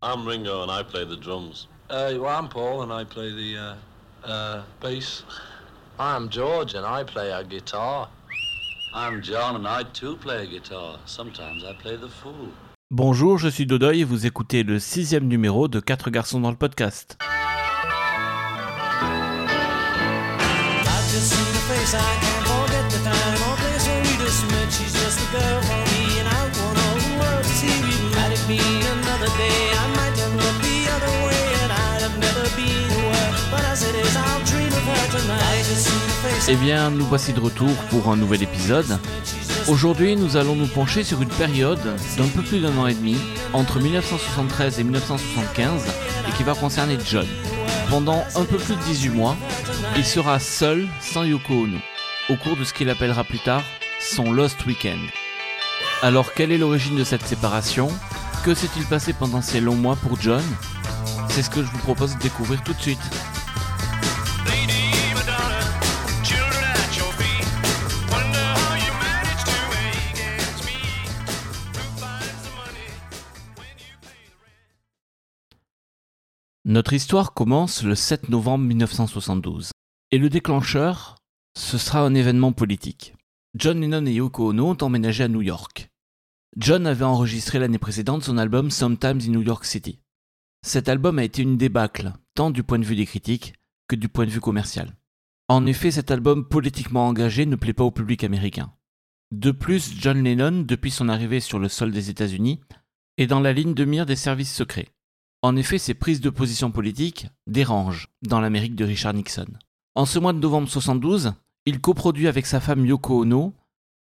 [0.00, 1.66] I'm Ringo and I play the drums.
[1.90, 3.74] Uh, well, I'm Paul and I play the uh,
[4.24, 5.24] uh, bass.
[5.98, 8.08] I'm George and I play a guitar.
[8.94, 11.00] I'm John and I too play a guitar.
[11.04, 12.52] Sometimes I play the fool.
[12.92, 16.56] Bonjour, je suis Dodoy et vous écoutez le sixième numéro de 4 garçons dans le
[16.56, 17.18] podcast.
[36.48, 38.98] Eh bien, nous voici de retour pour un nouvel épisode.
[39.68, 41.80] Aujourd'hui, nous allons nous pencher sur une période
[42.16, 43.16] d'un peu plus d'un an et demi,
[43.52, 45.82] entre 1973 et 1975,
[46.28, 47.26] et qui va concerner John.
[47.90, 49.36] Pendant un peu plus de 18 mois,
[49.96, 51.78] il sera seul, sans Yoko Ono,
[52.30, 53.62] au cours de ce qu'il appellera plus tard
[54.00, 55.00] son Lost Weekend.
[56.02, 57.88] Alors, quelle est l'origine de cette séparation?
[58.44, 60.42] Que s'est-il passé pendant ces longs mois pour John?
[61.28, 63.00] C'est ce que je vous propose de découvrir tout de suite.
[76.68, 79.70] Notre histoire commence le 7 novembre 1972.
[80.10, 81.16] Et le déclencheur,
[81.56, 83.14] ce sera un événement politique.
[83.54, 85.88] John Lennon et Yoko Ono ont emménagé à New York.
[86.58, 90.00] John avait enregistré l'année précédente son album Sometimes in New York City.
[90.60, 93.54] Cet album a été une débâcle, tant du point de vue des critiques
[93.88, 94.94] que du point de vue commercial.
[95.48, 98.74] En effet, cet album politiquement engagé ne plaît pas au public américain.
[99.32, 102.60] De plus, John Lennon, depuis son arrivée sur le sol des États-Unis,
[103.16, 104.88] est dans la ligne de mire des services secrets.
[105.42, 109.46] En effet, ses prises de position politiques dérangent dans l'Amérique de Richard Nixon.
[109.94, 111.32] En ce mois de novembre 72,
[111.66, 113.54] il coproduit avec sa femme Yoko Ono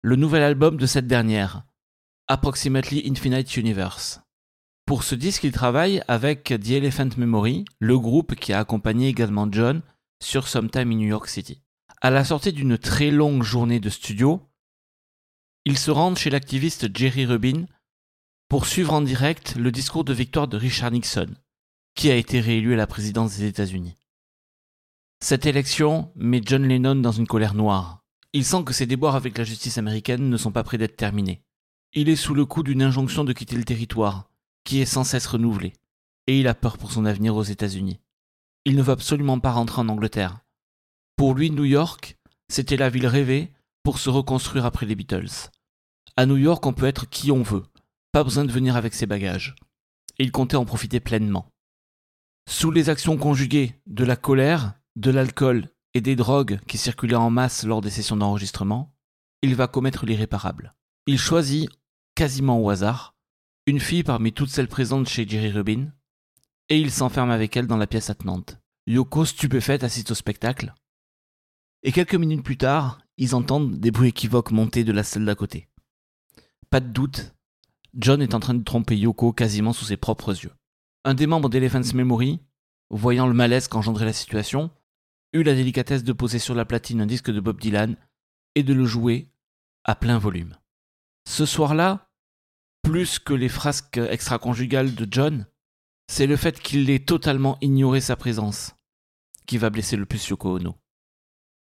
[0.02, 1.64] le nouvel album de cette dernière,
[2.26, 4.22] Approximately Infinite Universe.
[4.86, 9.46] Pour ce disque, il travaille avec The Elephant Memory, le groupe qui a accompagné également
[9.50, 9.82] John
[10.22, 11.62] sur Sometime in New York City.
[12.00, 14.40] À la sortie d'une très longue journée de studio,
[15.64, 17.66] il se rend chez l'activiste Jerry Rubin
[18.50, 21.28] pour suivre en direct le discours de victoire de Richard Nixon,
[21.94, 23.94] qui a été réélu à la présidence des États-Unis.
[25.22, 28.02] Cette élection met John Lennon dans une colère noire.
[28.32, 31.44] Il sent que ses déboires avec la justice américaine ne sont pas près d'être terminés.
[31.92, 34.28] Il est sous le coup d'une injonction de quitter le territoire,
[34.64, 35.74] qui est sans cesse renouvelée,
[36.26, 38.00] et il a peur pour son avenir aux États-Unis.
[38.64, 40.40] Il ne veut absolument pas rentrer en Angleterre.
[41.14, 42.18] Pour lui, New York,
[42.48, 43.52] c'était la ville rêvée
[43.84, 45.50] pour se reconstruire après les Beatles.
[46.16, 47.62] À New York, on peut être qui on veut,
[48.12, 49.54] pas besoin de venir avec ses bagages.
[50.18, 51.50] Et il comptait en profiter pleinement.
[52.48, 57.30] Sous les actions conjuguées de la colère, de l'alcool et des drogues qui circulaient en
[57.30, 58.94] masse lors des sessions d'enregistrement,
[59.42, 60.74] il va commettre l'irréparable.
[61.06, 61.70] Il choisit,
[62.14, 63.14] quasiment au hasard,
[63.66, 65.92] une fille parmi toutes celles présentes chez Jerry Rubin,
[66.68, 68.58] et il s'enferme avec elle dans la pièce attenante.
[68.86, 70.74] Yoko, stupéfaite, assiste au spectacle.
[71.82, 75.34] Et quelques minutes plus tard, ils entendent des bruits équivoques monter de la salle d'à
[75.34, 75.68] côté.
[76.68, 77.34] Pas de doute,
[77.94, 80.52] John est en train de tromper Yoko quasiment sous ses propres yeux.
[81.04, 82.40] Un des membres d'Elephant's Memory,
[82.90, 84.70] voyant le malaise qu'engendrait la situation,
[85.32, 87.96] eut la délicatesse de poser sur la platine un disque de Bob Dylan
[88.54, 89.30] et de le jouer
[89.84, 90.56] à plein volume.
[91.28, 92.10] Ce soir-là,
[92.82, 95.46] plus que les frasques extra-conjugales de John,
[96.08, 98.74] c'est le fait qu'il ait totalement ignoré sa présence
[99.46, 100.76] qui va blesser le plus Yoko Ono.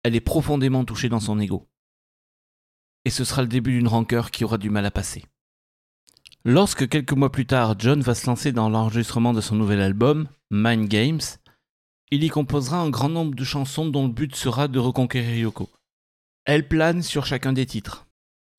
[0.03, 1.69] Elle est profondément touchée dans son ego.
[3.05, 5.25] Et ce sera le début d'une rancœur qui aura du mal à passer.
[6.45, 10.27] Lorsque quelques mois plus tard, John va se lancer dans l'enregistrement de son nouvel album,
[10.51, 11.21] Mind Games,
[12.11, 15.69] il y composera un grand nombre de chansons dont le but sera de reconquérir Yoko.
[16.43, 18.07] Elle plane sur chacun des titres.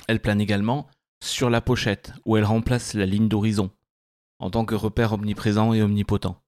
[0.08, 0.86] Elle plane également
[1.22, 3.70] sur la pochette, où elle remplace la ligne d'horizon,
[4.38, 6.40] en tant que repère omniprésent et omnipotent.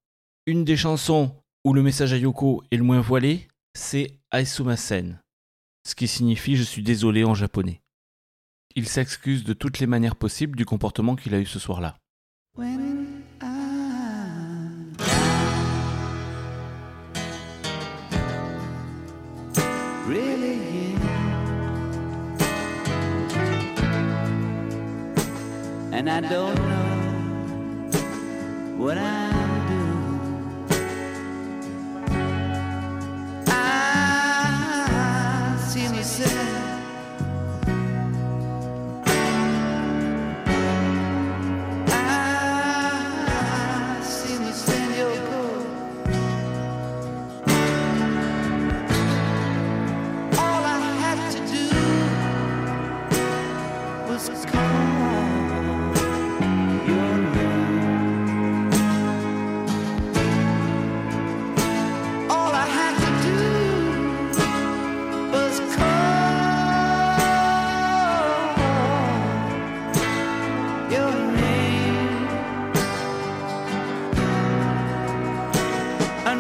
[0.47, 1.37] Une des chansons
[1.67, 5.21] où le message à Yoko est le moins voilé, c'est Aisumasen,
[5.87, 7.83] ce qui signifie je suis désolé en japonais
[8.77, 11.97] il s'excuse de toutes les manières possibles du comportement qu'il a eu ce soir-là.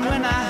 [0.04, 0.45] when I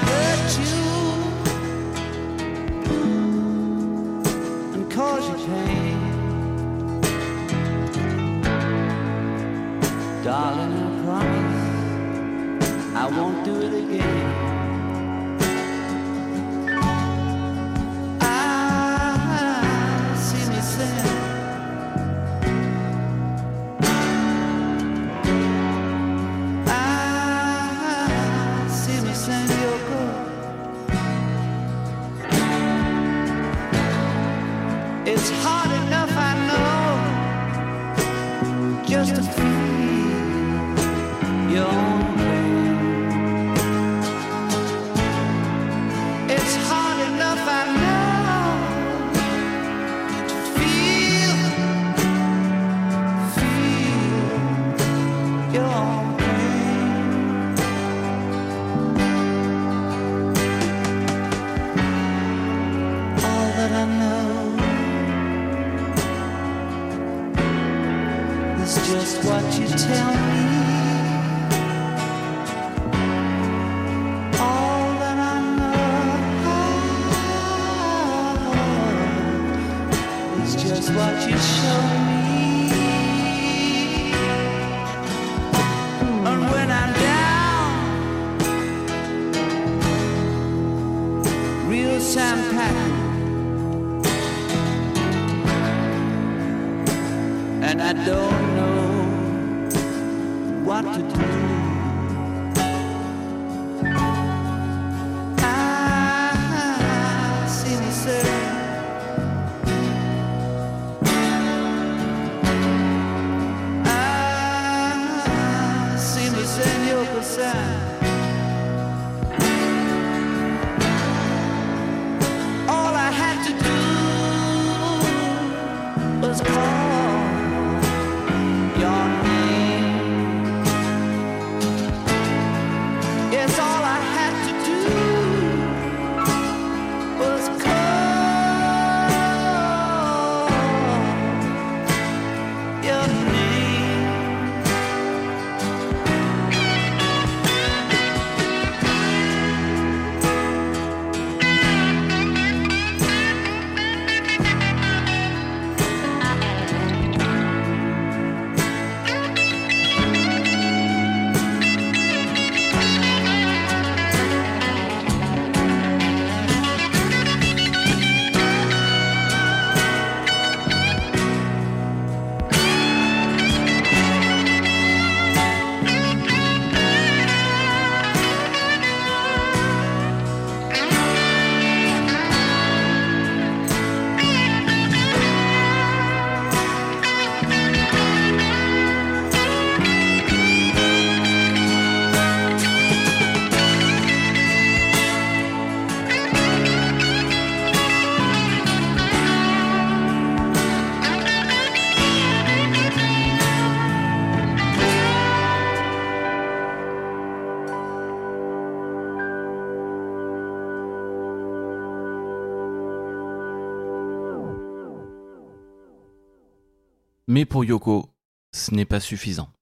[217.36, 218.14] Mais pour Yoko,
[218.54, 219.52] ce n'est pas suffisant.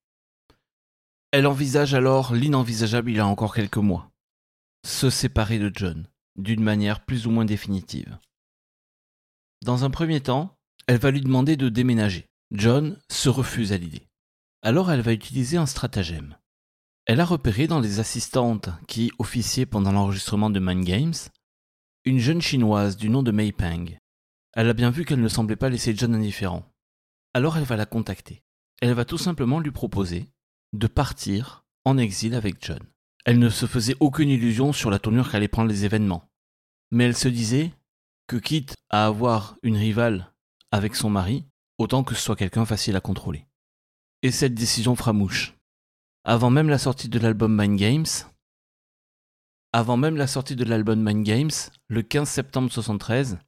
[1.32, 4.12] Elle envisage alors l'inenvisageable il y a encore quelques mois.
[4.86, 8.16] Se séparer de John, d'une manière plus ou moins définitive.
[9.64, 12.28] Dans un premier temps, elle va lui demander de déménager.
[12.52, 14.06] John se refuse à l'idée.
[14.62, 16.36] Alors elle va utiliser un stratagème.
[17.06, 21.14] Elle a repéré dans les assistantes qui officiaient pendant l'enregistrement de Mind Games
[22.04, 23.98] une jeune chinoise du nom de Mei Peng.
[24.52, 26.70] Elle a bien vu qu'elle ne semblait pas laisser John indifférent.
[27.34, 28.42] Alors elle va la contacter.
[28.80, 30.30] Elle va tout simplement lui proposer
[30.72, 32.78] de partir en exil avec John.
[33.24, 36.30] Elle ne se faisait aucune illusion sur la tournure qu'allaient prendre les événements.
[36.90, 37.72] Mais elle se disait
[38.28, 40.32] que quitte à avoir une rivale
[40.70, 41.44] avec son mari,
[41.78, 43.46] autant que ce soit quelqu'un facile à contrôler.
[44.22, 45.54] Et cette décision fera mouche.
[46.24, 48.06] Avant même la sortie de l'album Mind Games,
[49.72, 51.50] avant même la sortie de l'album Mind Games,
[51.88, 53.38] le 15 septembre 73,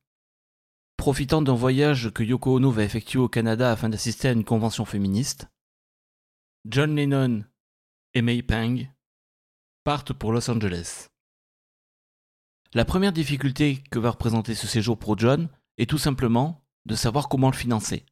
[1.06, 4.84] profitant d'un voyage que Yoko Ono va effectuer au Canada afin d'assister à une convention
[4.84, 5.46] féministe,
[6.68, 7.44] John Lennon
[8.14, 8.88] et May Pang
[9.84, 11.06] partent pour Los Angeles.
[12.74, 15.48] La première difficulté que va représenter ce séjour pour John
[15.78, 18.04] est tout simplement de savoir comment le financer.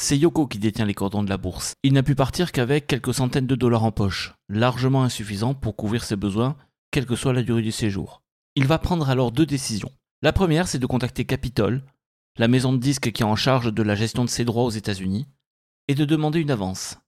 [0.00, 1.74] C'est Yoko qui détient les cordons de la bourse.
[1.82, 6.02] Il n'a pu partir qu'avec quelques centaines de dollars en poche, largement insuffisant pour couvrir
[6.02, 6.56] ses besoins,
[6.92, 8.22] quelle que soit la durée du séjour.
[8.54, 9.92] Il va prendre alors deux décisions.
[10.22, 11.84] La première, c'est de contacter Capitol,
[12.38, 14.70] la maison de disques qui est en charge de la gestion de ses droits aux
[14.70, 15.26] États-Unis,
[15.88, 16.98] et de demander une avance.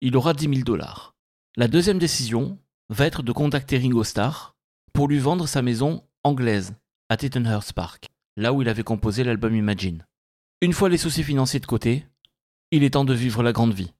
[0.00, 1.14] il aura 10 000 dollars.
[1.56, 2.58] La deuxième décision
[2.88, 4.56] va être de contacter Ringo Starr
[4.92, 6.74] pour lui vendre sa maison anglaise
[7.08, 10.06] à Tittenhurst Park, là où il avait composé l'album Imagine.
[10.60, 12.06] Une fois les soucis financiers de côté,
[12.70, 13.92] il est temps de vivre la grande vie.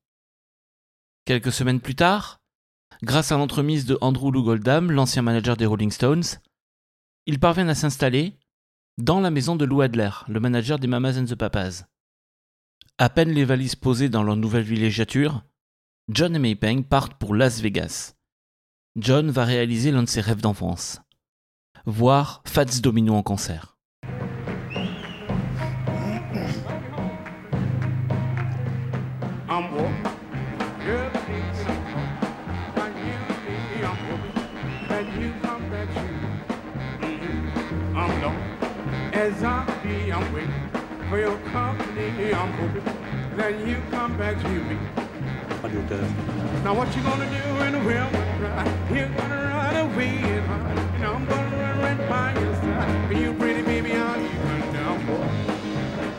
[1.24, 2.40] Quelques semaines plus tard,
[3.02, 6.24] grâce à l'entremise de Andrew Lou Goldham, l'ancien manager des Rolling Stones,
[7.26, 8.36] ils parviennent à s'installer
[9.02, 11.84] dans la maison de Lou Adler, le manager des Mamas and the Papas.
[12.98, 15.42] À peine les valises posées dans leur nouvelle villégiature,
[16.08, 18.14] John et May Peng partent pour Las Vegas.
[18.96, 21.00] John va réaliser l'un de ses rêves d'enfance.
[21.86, 23.69] Voir Fats Domino en concert.
[43.52, 44.78] That you come back to me.
[46.64, 48.64] Now what you gonna do when the wind dry?
[48.94, 53.10] You're gonna run away and hide, and I'm gonna run right by your side.
[53.10, 55.26] And you pretty baby, I'll even down boy.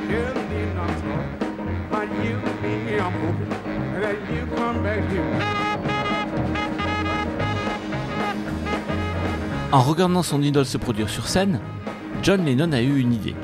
[0.09, 1.25] Girl, need not talk.
[1.91, 3.49] But you and me, I'm hoping
[4.01, 5.31] that you come back here.
[9.71, 11.61] En regardant son idole se produire sur scène,
[12.21, 13.35] John Lennon a eu une idée.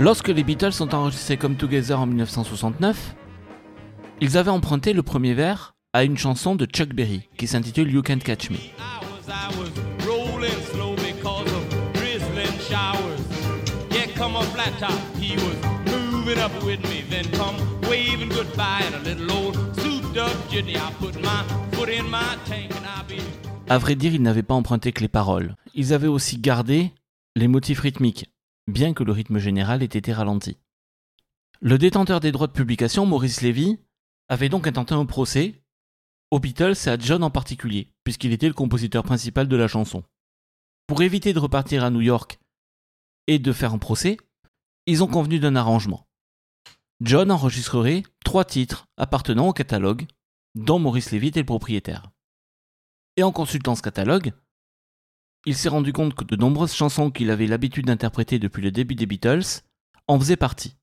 [0.00, 3.16] Lorsque les Beatles ont enregistré Come Together en 1969,
[4.20, 8.02] ils avaient emprunté le premier vers à une chanson de Chuck Berry qui s'intitule You
[8.02, 8.58] Can't Catch Me.
[23.68, 25.56] À vrai dire, ils n'avaient pas emprunté que les paroles.
[25.74, 26.92] Ils avaient aussi gardé
[27.34, 28.26] les motifs rythmiques,
[28.68, 30.58] bien que le rythme général ait été ralenti.
[31.60, 33.78] Le détenteur des droits de publication, Maurice Levy,
[34.28, 35.62] avait donc intenté un procès
[36.30, 40.04] aux Beatles et à John en particulier, puisqu'il était le compositeur principal de la chanson.
[40.86, 42.38] Pour éviter de repartir à New York
[43.26, 44.18] et de faire un procès,
[44.86, 46.06] ils ont convenu d'un arrangement.
[47.00, 50.06] John enregistrerait trois titres appartenant au catalogue,
[50.54, 52.10] dont Maurice Levy était le propriétaire.
[53.16, 54.32] Et en consultant ce catalogue,
[55.48, 58.94] il s'est rendu compte que de nombreuses chansons qu'il avait l'habitude d'interpréter depuis le début
[58.94, 59.62] des Beatles
[60.06, 60.76] en faisaient partie.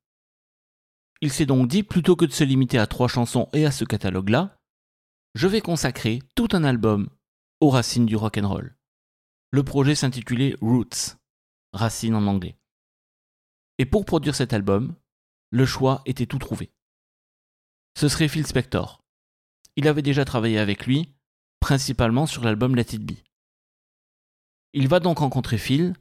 [1.22, 3.86] Il s'est donc dit, plutôt que de se limiter à trois chansons et à ce
[3.86, 4.58] catalogue-là,
[5.36, 7.12] je vais consacrer tout un album
[7.62, 8.76] aux racines du rock and roll.
[9.52, 11.16] Le projet s'intitulait Roots,
[11.72, 12.58] racines en anglais.
[13.78, 14.96] Et pour produire cet album,
[15.52, 16.72] le choix était tout trouvé.
[17.96, 19.04] Ce serait Phil Spector.
[19.76, 21.14] Il avait déjà travaillé avec lui,
[21.60, 23.26] principalement sur l'album Let It Be.
[24.78, 25.94] Il va donc rencontrer Phil,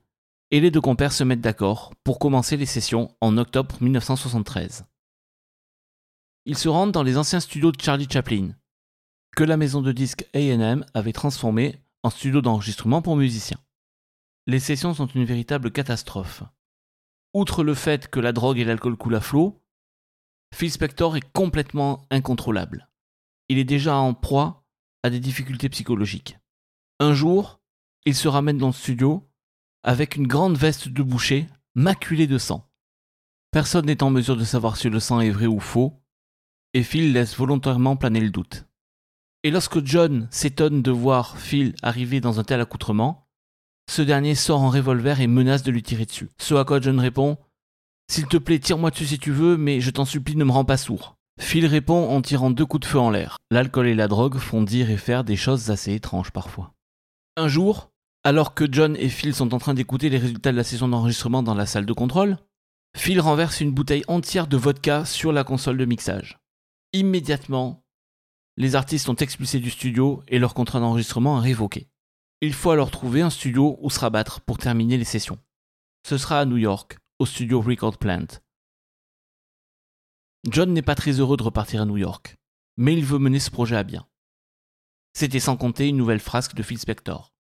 [0.50, 4.84] et les deux compères se mettent d'accord pour commencer les sessions en octobre 1973.
[6.44, 8.50] Ils se rendent dans les anciens studios de Charlie Chaplin,
[9.36, 13.60] que la maison de disques AM avait transformé en studio d'enregistrement pour musiciens.
[14.48, 16.42] Les sessions sont une véritable catastrophe.
[17.32, 19.62] Outre le fait que la drogue et l'alcool coulent à flot,
[20.52, 22.90] Phil Spector est complètement incontrôlable.
[23.48, 24.64] Il est déjà en proie
[25.04, 26.38] à des difficultés psychologiques.
[26.98, 27.60] Un jour,
[28.06, 29.26] il se ramène dans le studio
[29.82, 32.68] avec une grande veste de boucher maculée de sang.
[33.50, 35.92] Personne n'est en mesure de savoir si le sang est vrai ou faux,
[36.72, 38.66] et Phil laisse volontairement planer le doute.
[39.42, 43.28] Et lorsque John s'étonne de voir Phil arriver dans un tel accoutrement,
[43.90, 46.30] ce dernier sort un revolver et menace de lui tirer dessus.
[46.38, 47.36] Ce à quoi John répond
[48.10, 50.64] S'il te plaît, tire-moi dessus si tu veux, mais je t'en supplie, ne me rends
[50.64, 51.16] pas sourd.
[51.38, 53.38] Phil répond en tirant deux coups de feu en l'air.
[53.50, 56.72] L'alcool et la drogue font dire et faire des choses assez étranges parfois.
[57.36, 57.90] Un jour,
[58.24, 61.42] alors que John et Phil sont en train d'écouter les résultats de la session d'enregistrement
[61.42, 62.38] dans la salle de contrôle,
[62.96, 66.38] Phil renverse une bouteille entière de vodka sur la console de mixage.
[66.94, 67.84] Immédiatement,
[68.56, 71.88] les artistes sont expulsés du studio et leur contrat d'enregistrement est révoqué.
[72.40, 75.38] Il faut alors trouver un studio où se rabattre pour terminer les sessions.
[76.06, 78.26] Ce sera à New York, au studio Record Plant.
[80.48, 82.36] John n'est pas très heureux de repartir à New York,
[82.76, 84.06] mais il veut mener ce projet à bien.
[85.14, 87.33] C'était sans compter une nouvelle frasque de Phil Spector.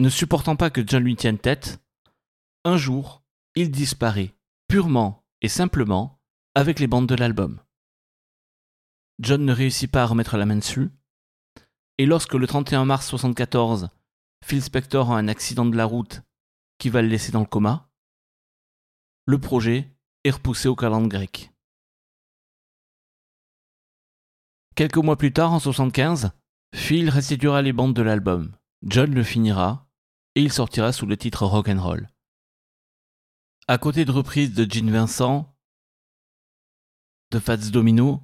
[0.00, 1.78] Ne supportant pas que John lui tienne tête,
[2.64, 3.22] un jour,
[3.54, 4.34] il disparaît,
[4.66, 6.22] purement et simplement,
[6.54, 7.60] avec les bandes de l'album.
[9.18, 10.88] John ne réussit pas à remettre la main dessus,
[11.98, 13.90] et lorsque le 31 mars 1974,
[14.42, 16.22] Phil Spector a un accident de la route
[16.78, 17.90] qui va le laisser dans le coma,
[19.26, 21.52] le projet est repoussé au calendrier grec.
[24.76, 26.30] Quelques mois plus tard, en 75,
[26.74, 28.56] Phil restituera les bandes de l'album.
[28.82, 29.89] John le finira
[30.34, 32.08] et il sortira sous le titre Rock and Roll.
[33.68, 35.56] À côté de reprises de Gene Vincent,
[37.30, 38.22] de Fats Domino,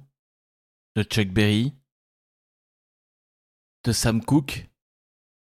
[0.95, 1.73] de Chuck Berry,
[3.83, 4.69] de Sam Cooke,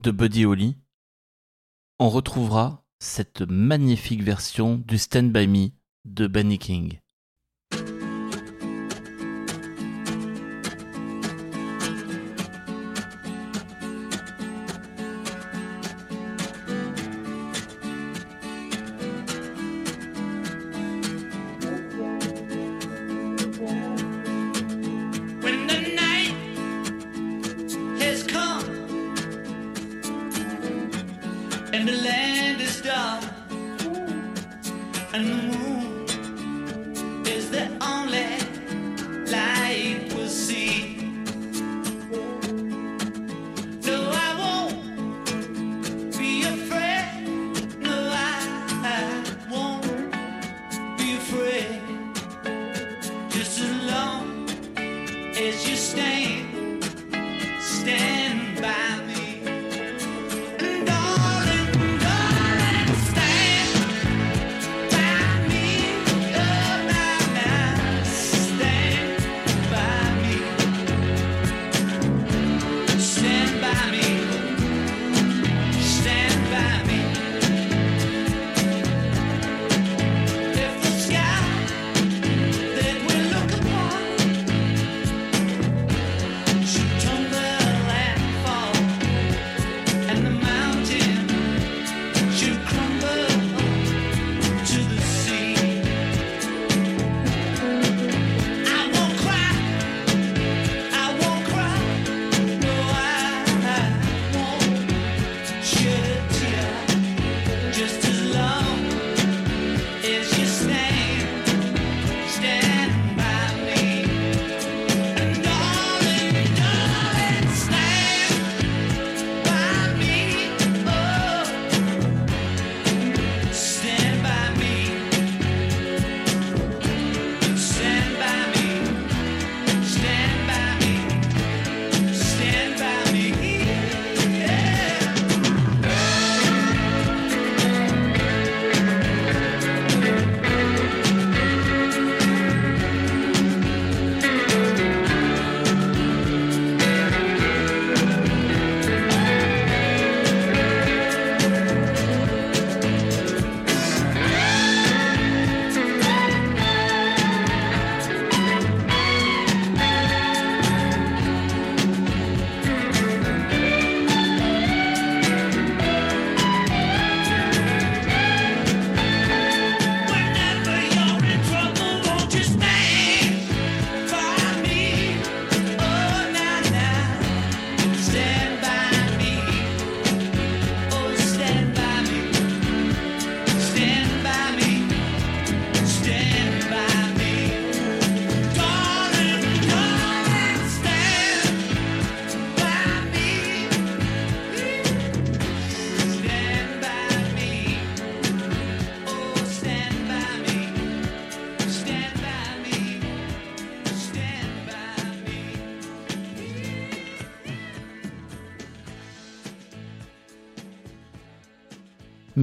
[0.01, 0.77] de Buddy Holly,
[1.99, 5.69] on retrouvera cette magnifique version du Stand By Me
[6.05, 7.02] de Benny King.
[31.83, 33.25] And the land is dark.
[35.13, 35.52] And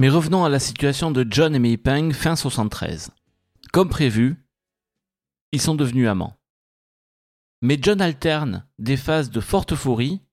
[0.01, 3.11] Mais revenons à la situation de John et Mei Peng fin 73.
[3.71, 4.43] Comme prévu,
[5.51, 6.39] ils sont devenus amants.
[7.61, 10.23] Mais John alterne des phases de forte euphorie,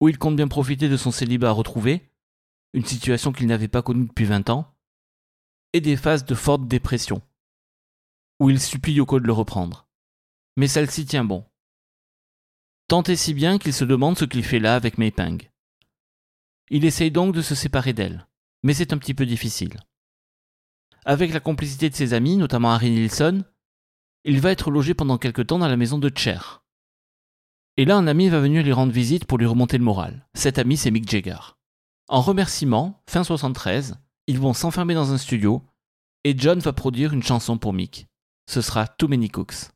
[0.00, 2.10] où il compte bien profiter de son célibat retrouvé,
[2.72, 4.74] une situation qu'il n'avait pas connue depuis 20 ans,
[5.72, 7.22] et des phases de forte dépression,
[8.40, 9.86] où il supplie Yoko de le reprendre.
[10.56, 11.46] Mais celle-ci tient bon.
[12.88, 15.38] Tant et si bien qu'il se demande ce qu'il fait là avec Mei Peng.
[16.68, 18.27] Il essaye donc de se séparer d'elle
[18.62, 19.76] mais c'est un petit peu difficile.
[21.04, 23.44] Avec la complicité de ses amis, notamment Harry Nilsson,
[24.24, 26.62] il va être logé pendant quelque temps dans la maison de Cher.
[27.76, 30.26] Et là, un ami va venir lui rendre visite pour lui remonter le moral.
[30.34, 31.38] Cet ami, c'est Mick Jagger.
[32.08, 33.94] En remerciement, fin 73,
[34.26, 35.62] ils vont s'enfermer dans un studio
[36.24, 38.06] et John va produire une chanson pour Mick.
[38.50, 39.70] Ce sera Too Many Cooks.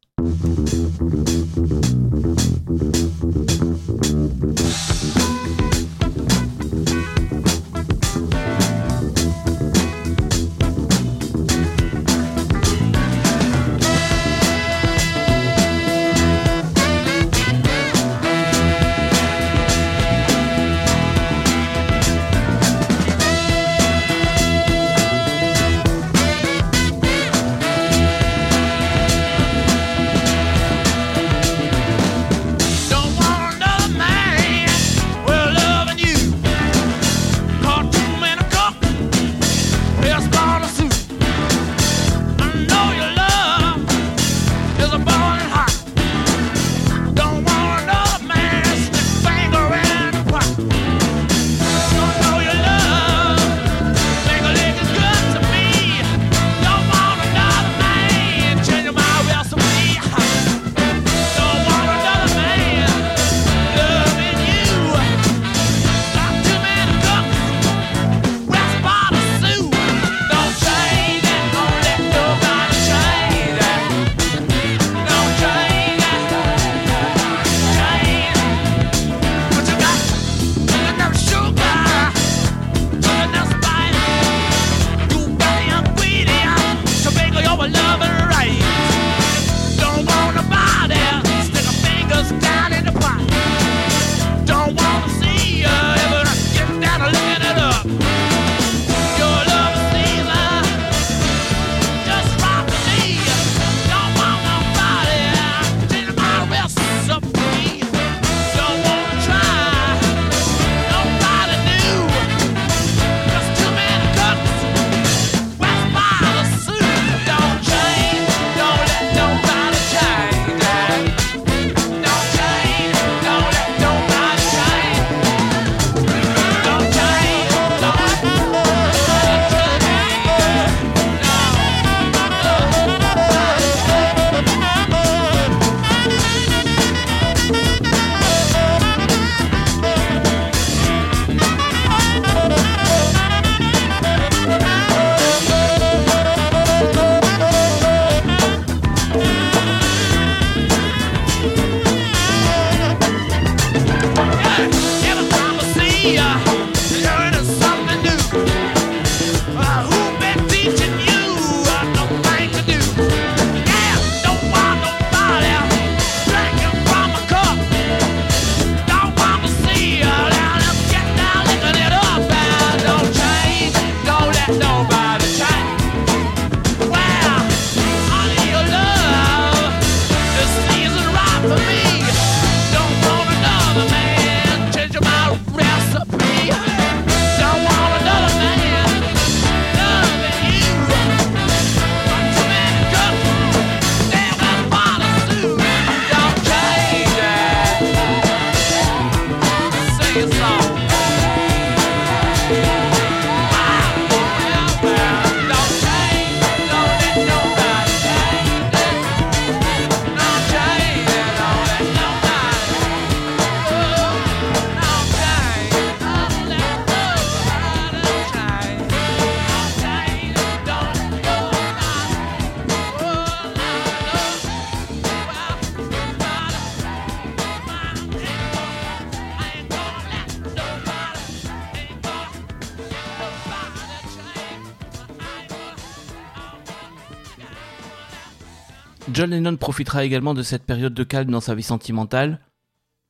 [239.58, 242.40] Profitera également de cette période de calme dans sa vie sentimentale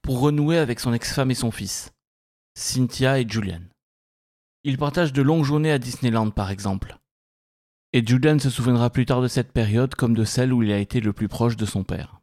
[0.03, 1.93] pour renouer avec son ex-femme et son fils,
[2.55, 3.63] Cynthia et Julian.
[4.65, 6.99] Ils partagent de longues journées à Disneyland par exemple.
[7.93, 10.79] Et Julian se souviendra plus tard de cette période comme de celle où il a
[10.79, 12.21] été le plus proche de son père.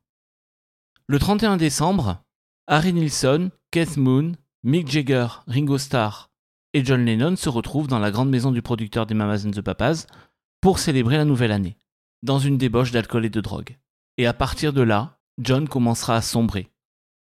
[1.08, 2.23] Le 31 décembre,
[2.67, 6.29] Harry Nilsson, Keith Moon, Mick Jagger, Ringo Starr
[6.73, 9.62] et John Lennon se retrouvent dans la grande maison du producteur des Mamas and the
[9.62, 10.05] Papas
[10.62, 11.77] pour célébrer la nouvelle année
[12.23, 13.77] dans une débauche d'alcool et de drogue.
[14.19, 16.69] Et à partir de là, John commencera à sombrer.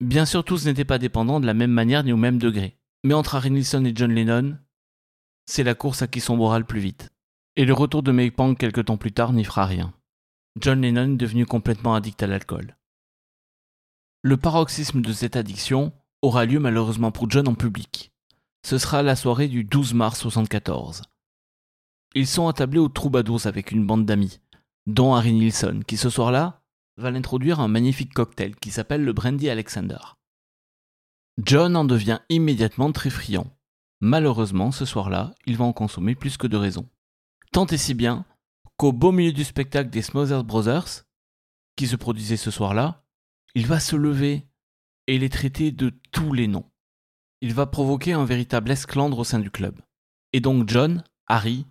[0.01, 2.77] Bien sûr, tous n'étaient pas dépendants de la même manière ni au même degré.
[3.05, 4.59] Mais entre Harry Nilsson et John Lennon,
[5.47, 7.11] c'est la course à qui sombrera le plus vite.
[7.55, 9.95] Et le retour de May Pang quelques temps plus tard n'y fera rien.
[10.61, 12.77] John Lennon est devenu complètement addict à l'alcool.
[14.23, 18.11] Le paroxysme de cette addiction aura lieu malheureusement pour John en public.
[18.67, 21.03] Ce sera la soirée du 12 mars 74.
[22.17, 24.41] Ils sont attablés aux troubadours avec une bande d'amis,
[24.89, 26.59] dont Harry Nilsson, qui ce soir-là
[26.99, 29.99] va l'introduire un magnifique cocktail qui s'appelle le Brandy Alexander.
[31.39, 33.47] John en devient immédiatement très friand.
[34.01, 36.89] Malheureusement, ce soir-là, il va en consommer plus que de raison.
[37.53, 38.27] Tant et si bien
[38.77, 41.05] qu'au beau milieu du spectacle des Smothers Brothers,
[41.77, 43.05] qui se produisait ce soir-là,
[43.55, 44.47] il va se lever
[45.07, 46.69] et les traiter de tous les noms.
[47.41, 49.81] Il va provoquer un véritable esclandre au sein du club.
[50.33, 51.65] Et donc John, Harry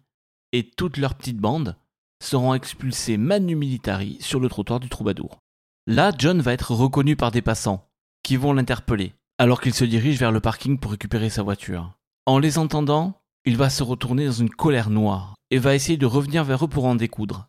[0.54, 1.78] et toute leur petite bande
[2.22, 5.40] seront expulsés manu militari sur le trottoir du troubadour.
[5.86, 7.90] Là, John va être reconnu par des passants,
[8.24, 11.98] qui vont l'interpeller, alors qu'il se dirige vers le parking pour récupérer sa voiture.
[12.26, 16.06] En les entendant, il va se retourner dans une colère noire, et va essayer de
[16.06, 17.48] revenir vers eux pour en découdre.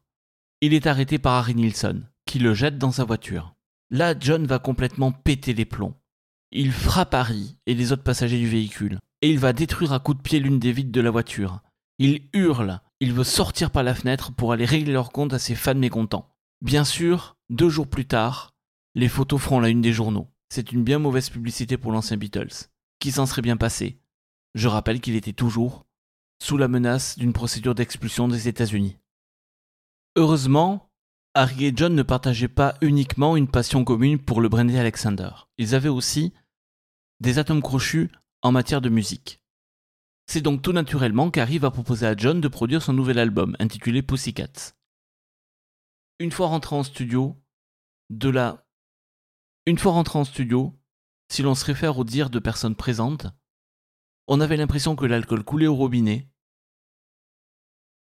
[0.61, 3.55] Il est arrêté par Harry Nilsson, qui le jette dans sa voiture.
[3.91, 5.95] Là, John va complètement péter les plombs.
[6.53, 10.19] Il frappe Harry et les autres passagers du véhicule, et il va détruire à coups
[10.19, 11.61] de pied l'une des vitres de la voiture.
[11.99, 15.55] Il hurle, il veut sortir par la fenêtre pour aller régler leur compte à ses
[15.55, 16.35] fans mécontents.
[16.61, 18.55] Bien sûr, deux jours plus tard,
[18.95, 20.29] les photos feront la une des journaux.
[20.49, 24.01] C'est une bien mauvaise publicité pour l'ancien Beatles, qui s'en serait bien passé?
[24.55, 25.87] Je rappelle qu'il était toujours
[26.43, 28.97] sous la menace d'une procédure d'expulsion des États-Unis.
[30.17, 30.91] Heureusement,
[31.35, 35.31] Harry et John ne partageaient pas uniquement une passion commune pour le Brandy Alexander.
[35.59, 36.33] Ils avaient aussi
[37.21, 38.11] des atomes crochus
[38.43, 39.38] en matière de musique.
[40.31, 44.03] C'est donc tout naturellement qu'Harry va proposer à John de produire son nouvel album, intitulé
[44.03, 44.75] Pussycats.
[46.19, 47.43] Une fois rentré en studio,
[48.11, 48.67] de la...
[49.65, 50.79] Une fois rentré en studio,
[51.31, 53.27] si l'on se réfère au dire de personnes présentes,
[54.27, 56.31] on avait l'impression que l'alcool coulait au robinet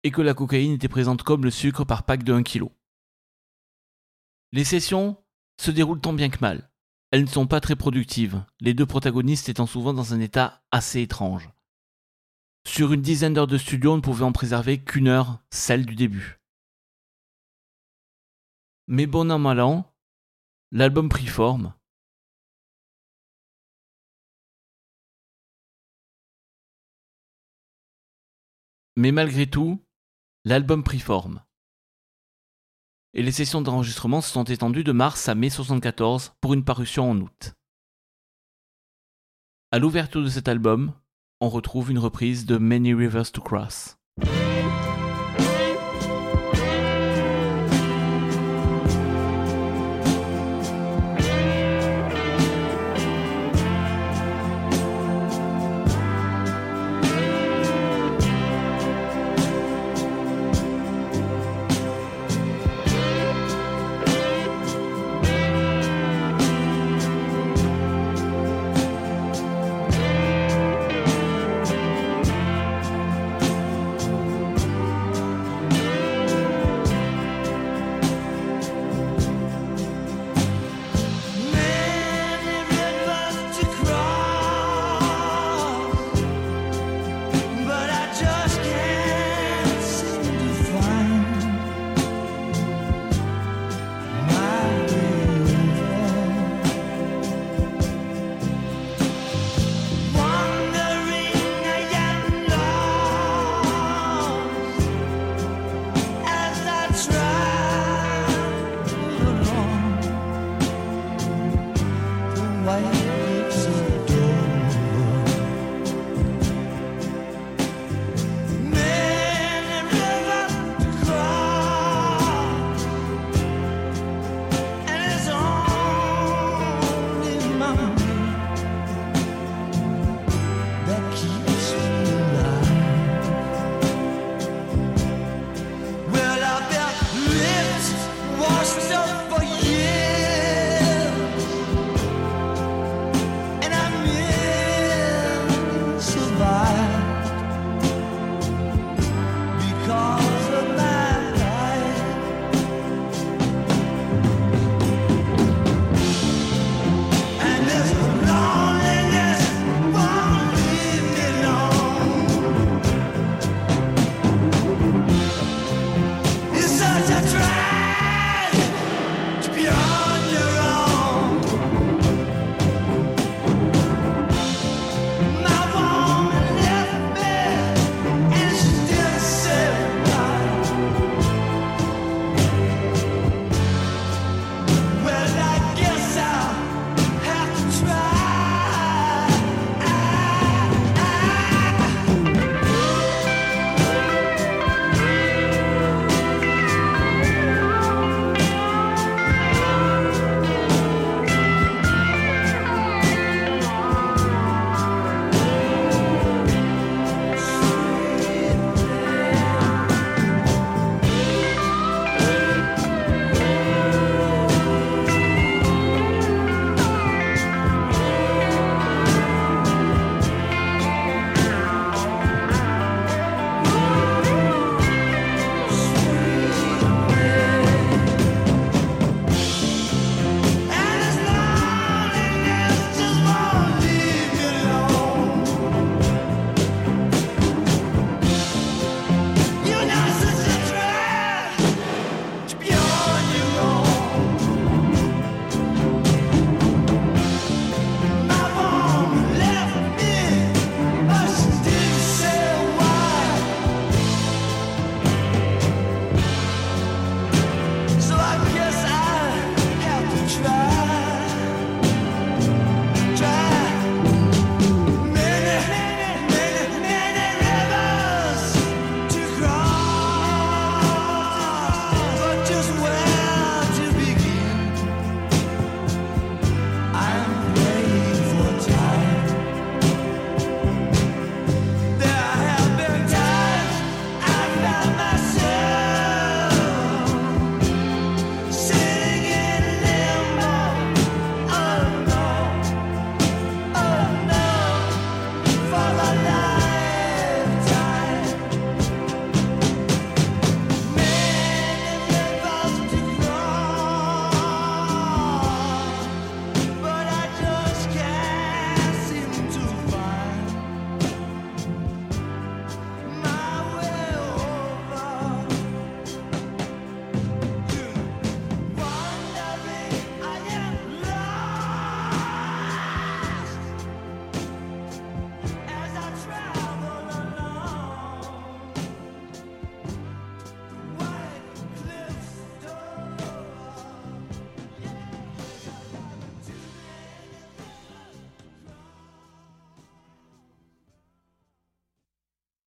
[0.02, 2.70] et que la cocaïne était présente comme le sucre par pack de 1 kg.
[4.52, 5.24] Les sessions
[5.62, 6.72] se déroulent tant bien que mal.
[7.12, 11.02] Elles ne sont pas très productives, les deux protagonistes étant souvent dans un état assez
[11.02, 11.50] étrange.
[12.68, 15.96] Sur une dizaine d'heures de studio, on ne pouvait en préserver qu'une heure, celle du
[15.96, 16.40] début.
[18.88, 19.94] Mais bon an mal an,
[20.72, 21.74] l'album prit forme.
[28.96, 29.82] Mais malgré tout,
[30.44, 31.44] l'album prit forme.
[33.14, 37.10] Et les sessions d'enregistrement se sont étendues de mars à mai 74 pour une parution
[37.10, 37.54] en août.
[39.72, 40.94] À l'ouverture de cet album,
[41.42, 43.98] on retrouve une reprise de Many Rivers to Cross.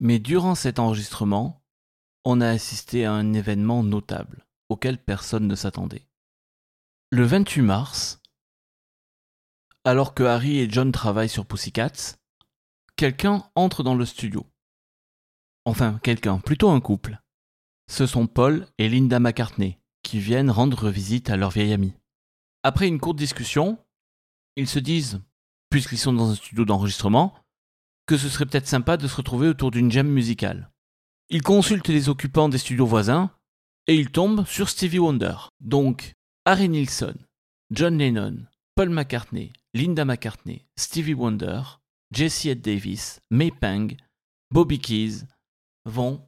[0.02, 1.64] Mais durant cet enregistrement,
[2.24, 6.08] on a assisté à un événement notable auquel personne ne s'attendait.
[7.10, 8.20] Le 28 mars,
[9.84, 12.16] alors que Harry et John travaillent sur Pussycats,
[12.96, 14.44] quelqu'un entre dans le studio.
[15.66, 17.20] Enfin, quelqu'un, plutôt un couple.
[17.88, 21.94] Ce sont Paul et Linda McCartney qui viennent rendre visite à leur vieille amie.
[22.64, 23.78] Après une courte discussion,
[24.56, 25.22] ils se disent,
[25.70, 27.36] puisqu'ils sont dans un studio d'enregistrement,
[28.16, 30.70] ce serait peut-être sympa de se retrouver autour d'une jam musicale.
[31.28, 33.30] Ils consultent les occupants des studios voisins
[33.86, 35.34] et ils tombent sur Stevie Wonder.
[35.60, 37.14] Donc, Harry Nilsson,
[37.70, 41.62] John Lennon, Paul McCartney, Linda McCartney, Stevie Wonder,
[42.12, 43.94] Jesse Ed Davis, May Pang,
[44.50, 45.24] Bobby Keys
[45.86, 46.20] vont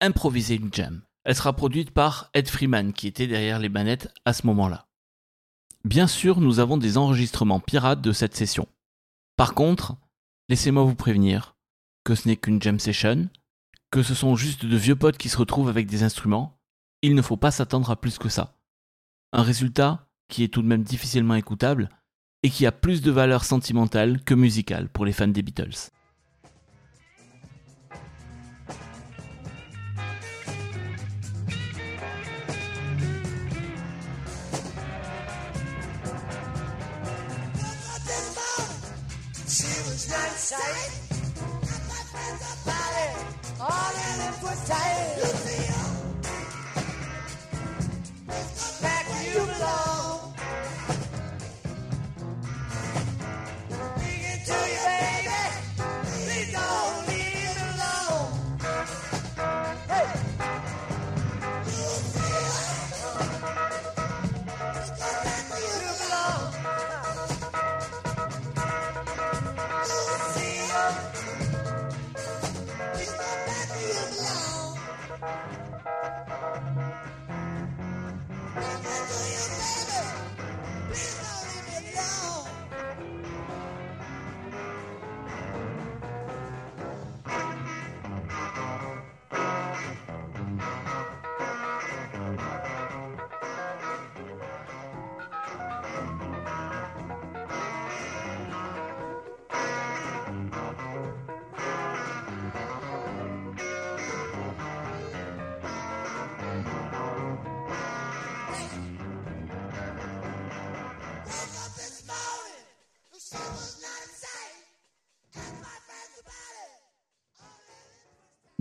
[0.00, 1.02] improviser une jam.
[1.24, 4.86] Elle sera produite par Ed Freeman qui était derrière les manettes à ce moment-là.
[5.84, 8.68] Bien sûr, nous avons des enregistrements pirates de cette session.
[9.36, 9.96] Par contre,
[10.48, 11.56] laissez-moi vous prévenir
[12.04, 13.28] que ce n'est qu'une jam session,
[13.90, 16.58] que ce sont juste de vieux potes qui se retrouvent avec des instruments,
[17.02, 18.54] il ne faut pas s'attendre à plus que ça.
[19.32, 21.88] Un résultat qui est tout de même difficilement écoutable
[22.42, 25.90] et qui a plus de valeur sentimentale que musicale pour les fans des Beatles.
[44.68, 44.95] In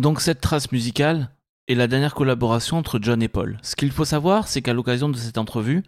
[0.05, 1.31] Donc cette trace musicale
[1.67, 3.57] est la dernière collaboration entre John et Paul.
[3.63, 5.81] Ce qu'il faut savoir, c'est qu'à l'occasion de cette entrevue,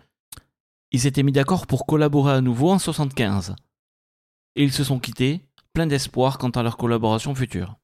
[0.91, 3.53] ils s'étaient mis d'accord pour collaborer à nouveau en 75.
[4.55, 7.75] Et ils se sont quittés, pleins d'espoir quant à leur collaboration future.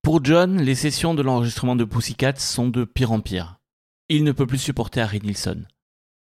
[0.00, 3.58] Pour John, les sessions de l'enregistrement de Pussycat sont de pire en pire.
[4.08, 5.62] Il ne peut plus supporter Harry Nilsson.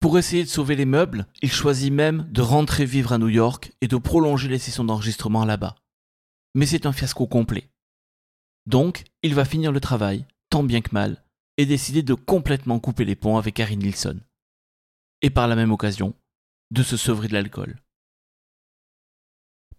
[0.02, 3.72] Pour essayer de sauver les meubles, il choisit même de rentrer vivre à New York
[3.80, 5.76] et de prolonger les sessions d'enregistrement là-bas.
[6.54, 7.70] Mais c'est un fiasco complet.
[8.68, 11.24] Donc, il va finir le travail, tant bien que mal,
[11.56, 14.20] et décider de complètement couper les ponts avec Harry Nilsson.
[15.22, 16.14] Et par la même occasion,
[16.72, 17.78] de se sevrer de l'alcool.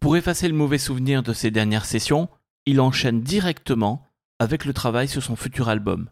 [0.00, 2.30] Pour effacer le mauvais souvenir de ces dernières sessions,
[2.64, 4.06] il enchaîne directement
[4.38, 6.08] avec le travail sur son futur album,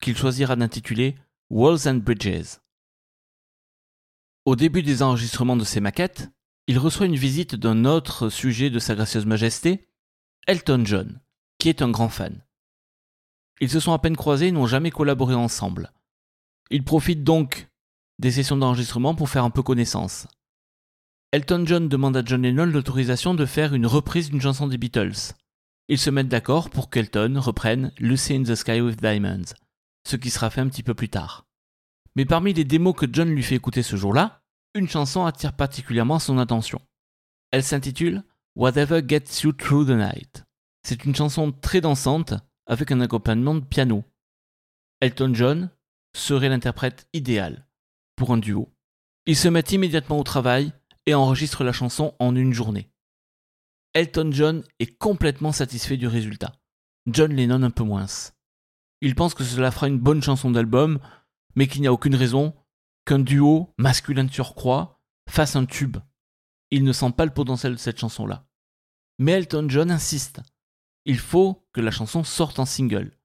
[0.00, 1.16] qu'il choisira d'intituler
[1.50, 2.58] Walls and Bridges.
[4.44, 6.30] Au début des enregistrements de ses maquettes,
[6.68, 9.88] il reçoit une visite d'un autre sujet de Sa Gracieuse Majesté,
[10.46, 11.20] Elton John,
[11.62, 12.44] qui est un grand fan.
[13.60, 15.92] Ils se sont à peine croisés et n'ont jamais collaboré ensemble.
[16.70, 17.68] Ils profitent donc
[18.18, 20.26] des sessions d'enregistrement pour faire un peu connaissance.
[21.30, 25.34] Elton John demande à John Lennon l'autorisation de faire une reprise d'une chanson des Beatles.
[25.86, 29.54] Ils se mettent d'accord pour qu'Elton reprenne Lucy in the Sky with Diamonds,
[30.04, 31.46] ce qui sera fait un petit peu plus tard.
[32.16, 34.42] Mais parmi les démos que John lui fait écouter ce jour-là,
[34.74, 36.82] une chanson attire particulièrement son attention.
[37.52, 38.24] Elle s'intitule
[38.56, 40.41] Whatever Gets You Through the Night.
[40.82, 42.34] C'est une chanson très dansante
[42.66, 44.04] avec un accompagnement de piano.
[45.00, 45.70] Elton John
[46.14, 47.66] serait l'interprète idéal
[48.16, 48.72] pour un duo.
[49.26, 50.72] Ils se mettent immédiatement au travail
[51.06, 52.90] et enregistrent la chanson en une journée.
[53.94, 56.52] Elton John est complètement satisfait du résultat.
[57.06, 58.06] John Lennon un peu moins.
[59.00, 60.98] Il pense que cela fera une bonne chanson d'album,
[61.56, 62.54] mais qu'il n'y a aucune raison
[63.04, 65.98] qu'un duo masculin de surcroît fasse un tube.
[66.70, 68.46] Il ne sent pas le potentiel de cette chanson-là.
[69.18, 70.40] Mais Elton John insiste.
[71.04, 73.16] Il faut que la chanson sorte en single.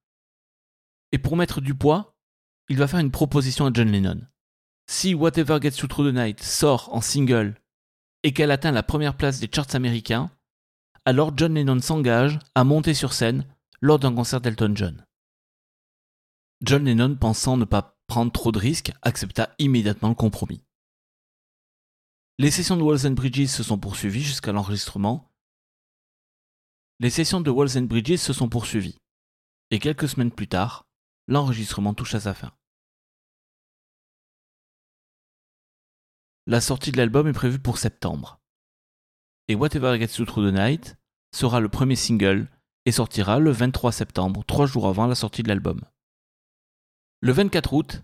[1.12, 2.18] Et pour mettre du poids,
[2.70, 4.22] il va faire une proposition à John Lennon.
[4.90, 7.56] Si Whatever Gets You Through the Night sort en single
[8.24, 10.32] et qu'elle atteint la première place des charts américains,
[11.06, 13.46] Alors John Lennon s'engage à monter sur scène
[13.80, 15.06] lors d'un concert d'Elton John.
[16.62, 20.64] John Lennon, pensant ne pas prendre trop de risques, accepta immédiatement le compromis.
[22.40, 25.32] Les sessions de Walls Bridges se sont poursuivies jusqu'à l'enregistrement.
[27.00, 28.98] Les sessions de Walls Bridges se sont poursuivies.
[29.70, 30.88] Et quelques semaines plus tard,
[31.28, 32.52] l'enregistrement touche à sa fin.
[36.48, 38.40] La sortie de l'album est prévue pour septembre.
[39.48, 40.96] Et Whatever Gets You Through the Night
[41.36, 42.50] sera le premier single
[42.86, 45.82] et sortira le 23 septembre, trois jours avant la sortie de l'album.
[47.20, 48.04] Le 24 août,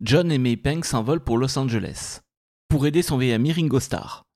[0.00, 2.20] John et May Peng s'envolent pour Los Angeles
[2.68, 4.26] pour aider son vieil ami Ringo Starr,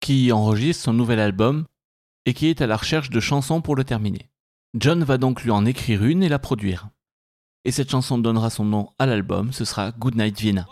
[0.00, 1.66] qui enregistre son nouvel album
[2.26, 4.30] et qui est à la recherche de chansons pour le terminer.
[4.74, 6.88] John va donc lui en écrire une et la produire.
[7.64, 10.66] Et cette chanson donnera son nom à l'album, ce sera Goodnight Vienna.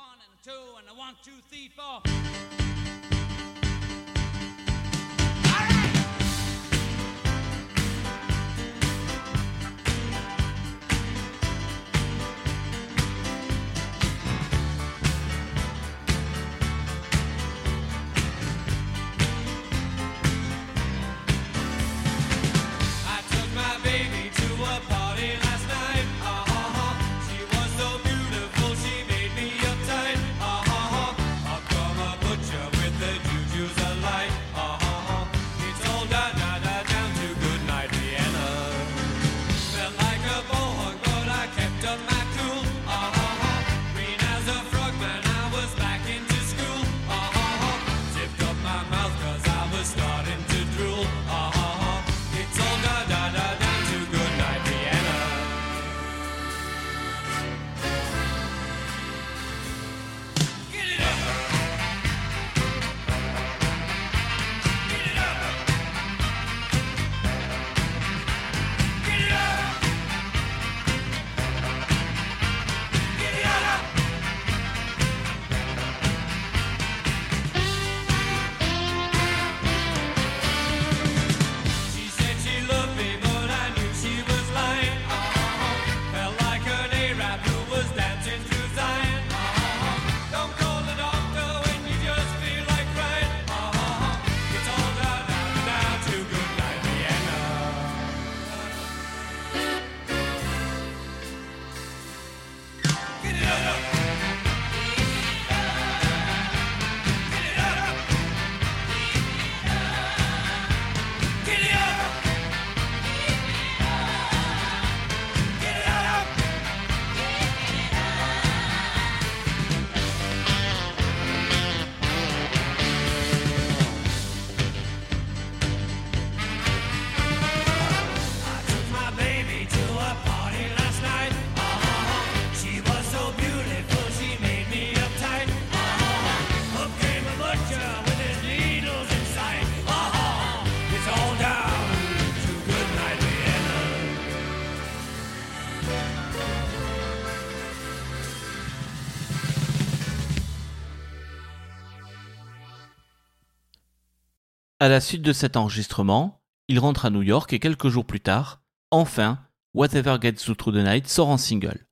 [154.82, 158.20] À la suite de cet enregistrement, il rentre à New York et quelques jours plus
[158.20, 159.38] tard, enfin,
[159.74, 161.86] Whatever Gets You Through the Night sort en single.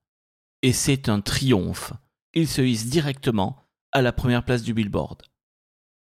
[0.62, 1.92] Et c'est un triomphe.
[2.32, 3.62] Il se hisse directement
[3.92, 5.20] à la première place du Billboard.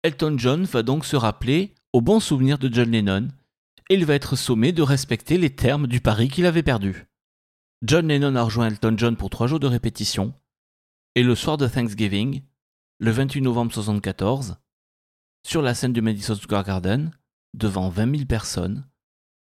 [0.01, 3.27] Elton John va donc se rappeler au bon souvenir de John Lennon
[3.89, 7.05] et il va être sommé de respecter les termes du pari qu'il avait perdu.
[7.83, 10.33] John Lennon a rejoint Elton John pour trois jours de répétition
[11.13, 12.41] et le soir de Thanksgiving,
[12.97, 14.57] le 28 novembre 1974,
[15.43, 17.11] sur la scène du Madison Square Garden,
[17.53, 18.85] devant 20 000 personnes,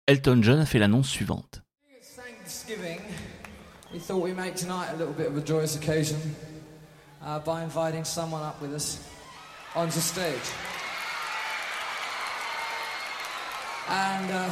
[0.08, 1.62] Elton John a fait l'annonce suivante.
[2.16, 3.00] Thanksgiving.
[3.92, 6.18] We thought we'd make tonight a little bit of a joyous occasion
[7.24, 9.00] uh, by inviting someone up with us
[9.76, 10.36] onto stage.
[13.90, 14.50] And uh,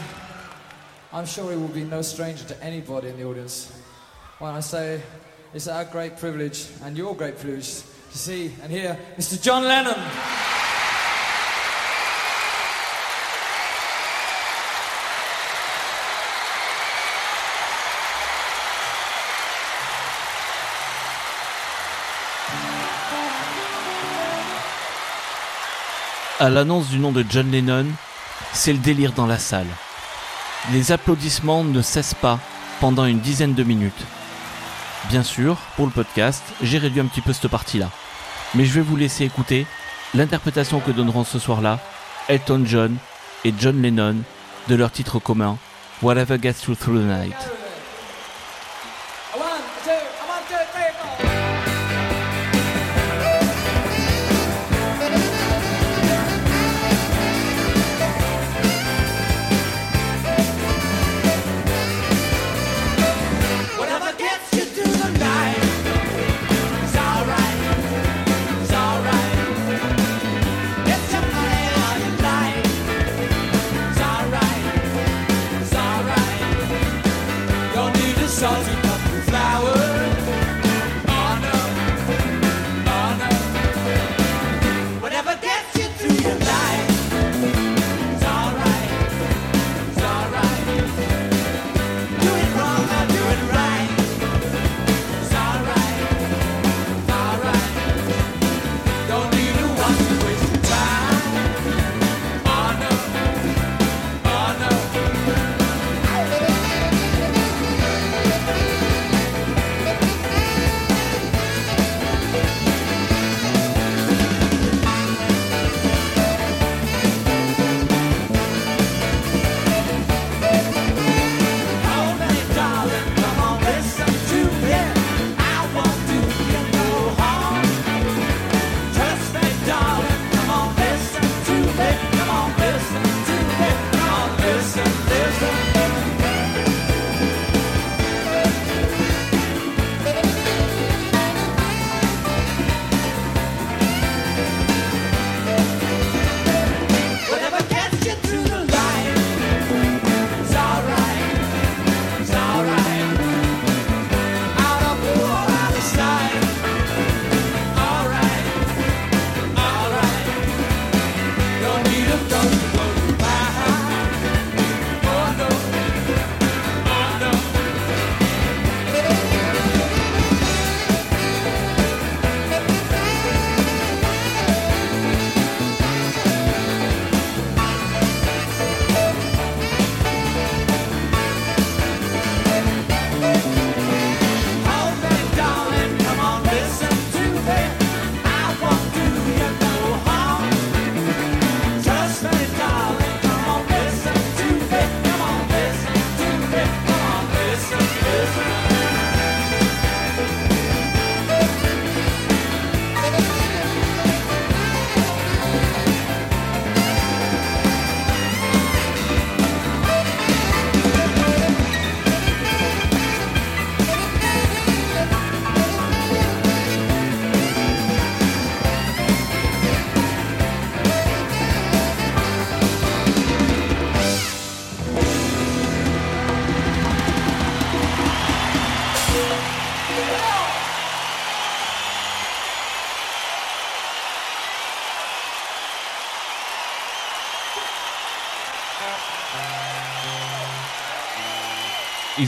[1.13, 3.71] I'm sure he will be no stranger to anybody in the audience
[4.39, 5.01] when I say
[5.53, 9.41] it's our great privilege and your great privilege to see and hear Mr.
[9.41, 10.56] John Lennon.
[26.39, 27.87] À l'annonce du nom de John Lennon,
[28.53, 29.65] c'est le délire dans la salle.
[30.71, 32.37] Les applaudissements ne cessent pas
[32.79, 34.05] pendant une dizaine de minutes.
[35.09, 37.89] Bien sûr, pour le podcast, j'ai réduit un petit peu cette partie-là.
[38.53, 39.65] Mais je vais vous laisser écouter
[40.13, 41.79] l'interprétation que donneront ce soir-là
[42.27, 42.97] Elton John
[43.43, 44.17] et John Lennon
[44.67, 45.57] de leur titre commun,
[46.03, 47.56] Whatever Gets You Through the Night.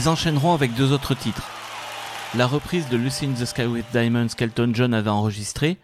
[0.00, 1.46] Ils enchaîneront avec deux autres titres.
[2.34, 5.76] La reprise de Lucy in the Sky with Diamonds qu'Elton John avait enregistrée.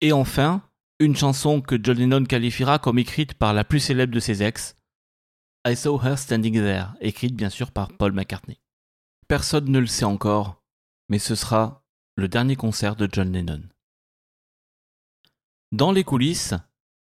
[0.00, 0.62] Et enfin,
[1.00, 4.76] une chanson que John Lennon qualifiera comme écrite par la plus célèbre de ses ex,
[5.66, 8.60] I Saw Her Standing There, écrite bien sûr par Paul McCartney.
[9.26, 10.62] Personne ne le sait encore,
[11.08, 11.82] mais ce sera
[12.14, 13.62] le dernier concert de John Lennon.
[15.72, 16.54] Dans les coulisses,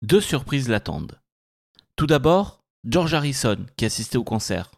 [0.01, 1.19] deux surprises l'attendent.
[1.97, 4.71] Tout d'abord, George Harrison, qui assistait au concert,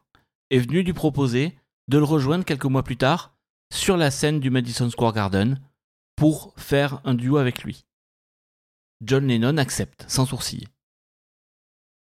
[0.50, 3.36] est venu lui proposer de le rejoindre quelques mois plus tard
[3.74, 5.60] sur la scène du Madison Square Garden
[6.16, 7.86] pour faire un duo avec lui.
[9.02, 10.68] John Lennon accepte, sans sourciller.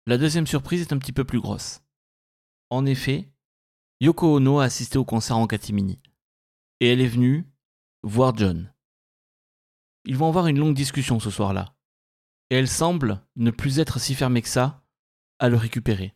[0.06, 1.82] La deuxième surprise est un petit peu plus grosse.
[2.70, 3.28] En effet,
[4.00, 6.00] Yoko Ono a assisté au concert en catimini.
[6.80, 7.46] Et elle est venue
[8.02, 8.72] voir John.
[10.04, 11.74] Ils vont avoir une longue discussion ce soir-là.
[12.50, 14.82] Et elle semble ne plus être si fermée que ça
[15.38, 16.14] à le récupérer.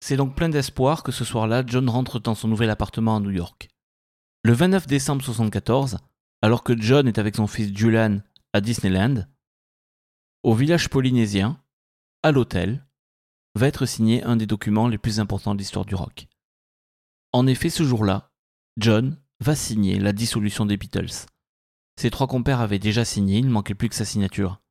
[0.00, 3.30] C'est donc plein d'espoir que ce soir-là, John rentre dans son nouvel appartement à New
[3.30, 3.68] York.
[4.42, 5.98] Le 29 décembre 1974,
[6.42, 8.20] alors que John est avec son fils Julian
[8.52, 9.26] à Disneyland,
[10.42, 11.62] au village polynésien,
[12.22, 12.86] à l'hôtel,
[13.54, 16.26] va être signé un des documents les plus importants de l'histoire du rock.
[17.32, 18.32] En effet, ce jour-là,
[18.78, 21.26] John va signer la dissolution des Beatles.
[21.96, 24.62] Ses trois compères avaient déjà signé, il ne manquait plus que sa signature.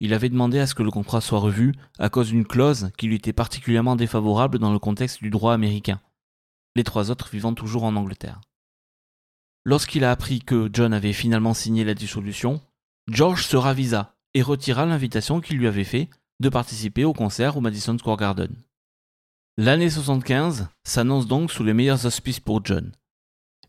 [0.00, 3.06] Il avait demandé à ce que le contrat soit revu à cause d'une clause qui
[3.06, 6.00] lui était particulièrement défavorable dans le contexte du droit américain,
[6.76, 8.40] les trois autres vivant toujours en Angleterre.
[9.64, 12.60] Lorsqu'il a appris que John avait finalement signé la dissolution,
[13.10, 17.60] George se ravisa et retira l'invitation qu'il lui avait fait de participer au concert au
[17.60, 18.54] Madison Square Garden.
[19.56, 22.92] L'année 75 s'annonce donc sous les meilleurs auspices pour John.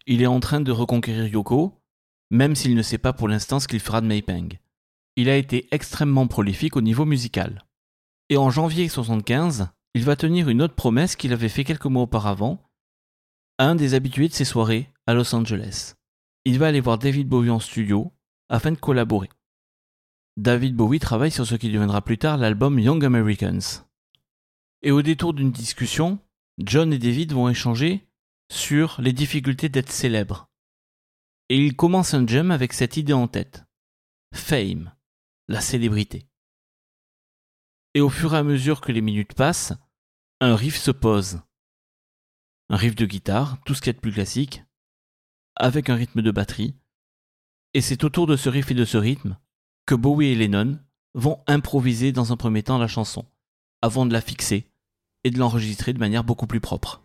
[0.07, 1.79] Il est en train de reconquérir Yoko,
[2.31, 4.57] même s'il ne sait pas pour l'instant ce qu'il fera de Maypeng.
[5.15, 7.65] Il a été extrêmement prolifique au niveau musical.
[8.29, 12.03] Et en janvier 75, il va tenir une autre promesse qu'il avait fait quelques mois
[12.03, 12.61] auparavant
[13.57, 15.93] à un des habitués de ses soirées à Los Angeles.
[16.43, 18.11] Il va aller voir David Bowie en studio
[18.49, 19.29] afin de collaborer.
[20.37, 23.85] David Bowie travaille sur ce qui deviendra plus tard l'album Young Americans.
[24.81, 26.19] Et au détour d'une discussion,
[26.57, 28.05] John et David vont échanger
[28.51, 30.49] sur les difficultés d'être célèbre.
[31.49, 33.63] Et ils commencent un jam avec cette idée en tête.
[34.33, 34.91] Fame,
[35.47, 36.27] la célébrité.
[37.93, 39.73] Et au fur et à mesure que les minutes passent,
[40.41, 41.41] un riff se pose.
[42.69, 44.63] Un riff de guitare, tout ce qu'il y de plus classique,
[45.55, 46.75] avec un rythme de batterie.
[47.73, 49.37] Et c'est autour de ce riff et de ce rythme
[49.85, 50.79] que Bowie et Lennon
[51.13, 53.25] vont improviser dans un premier temps la chanson,
[53.81, 54.69] avant de la fixer
[55.23, 57.01] et de l'enregistrer de manière beaucoup plus propre.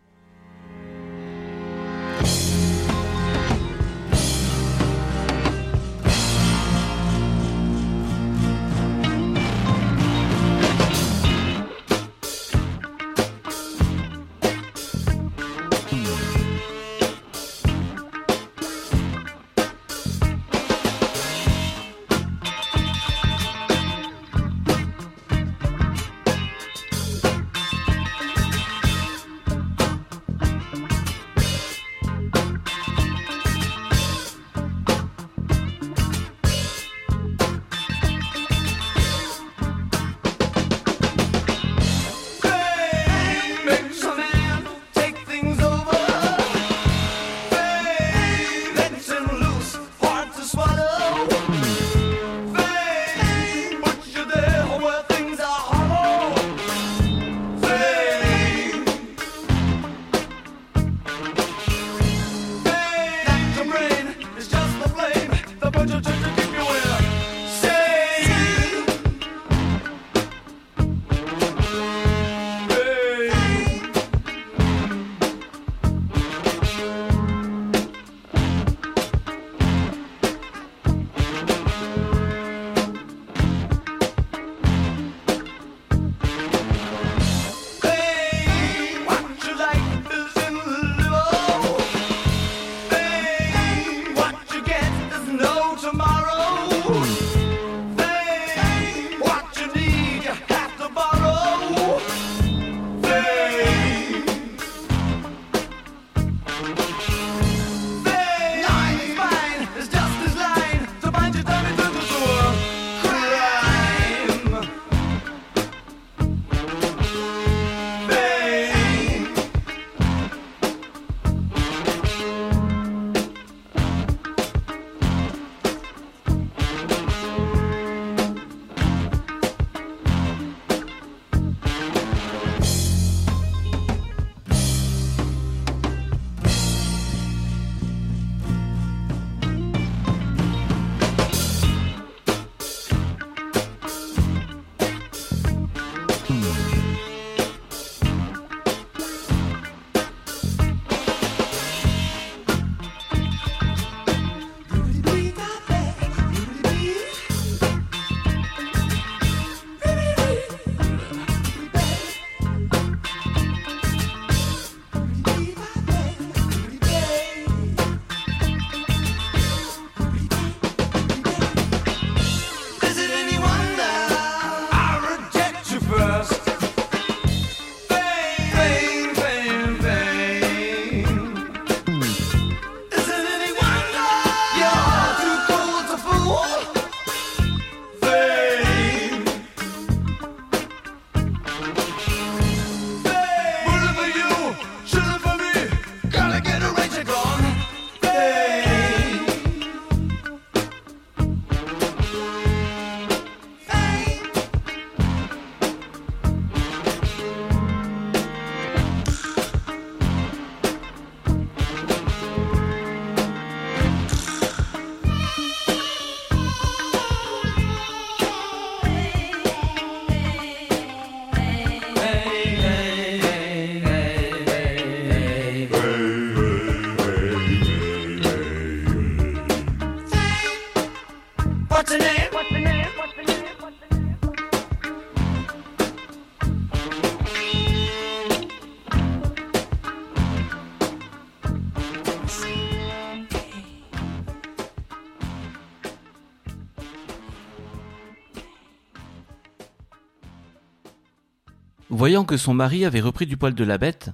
[252.01, 254.09] Voyant que son mari avait repris du poil de la bête,